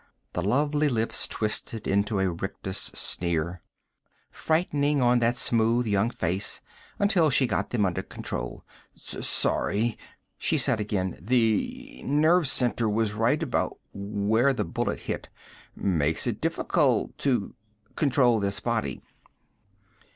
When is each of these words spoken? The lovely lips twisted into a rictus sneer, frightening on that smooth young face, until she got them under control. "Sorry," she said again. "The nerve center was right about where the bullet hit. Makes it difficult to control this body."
The 0.33 0.41
lovely 0.41 0.89
lips 0.89 1.27
twisted 1.27 1.85
into 1.87 2.19
a 2.19 2.31
rictus 2.31 2.89
sneer, 2.95 3.61
frightening 4.31 4.99
on 4.99 5.19
that 5.19 5.35
smooth 5.35 5.85
young 5.85 6.09
face, 6.09 6.59
until 6.97 7.29
she 7.29 7.45
got 7.45 7.69
them 7.69 7.85
under 7.85 8.01
control. 8.01 8.65
"Sorry," 8.95 9.99
she 10.39 10.57
said 10.57 10.79
again. 10.79 11.19
"The 11.21 12.01
nerve 12.03 12.47
center 12.47 12.89
was 12.89 13.13
right 13.13 13.43
about 13.43 13.77
where 13.93 14.53
the 14.53 14.65
bullet 14.65 15.01
hit. 15.01 15.29
Makes 15.75 16.25
it 16.25 16.41
difficult 16.41 17.15
to 17.19 17.53
control 17.95 18.39
this 18.39 18.59
body." 18.59 19.03